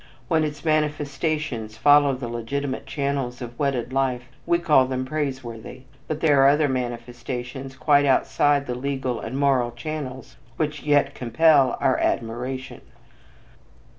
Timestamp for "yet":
10.81-11.13